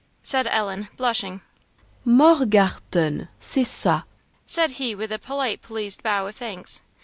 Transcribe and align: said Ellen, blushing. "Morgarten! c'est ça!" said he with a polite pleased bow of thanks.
said 0.23 0.47
Ellen, 0.47 0.87
blushing. 0.97 1.41
"Morgarten! 2.03 3.27
c'est 3.39 3.61
ça!" 3.67 4.05
said 4.47 4.71
he 4.81 4.95
with 4.95 5.11
a 5.11 5.19
polite 5.19 5.61
pleased 5.61 6.01
bow 6.01 6.25
of 6.25 6.33
thanks. 6.33 6.81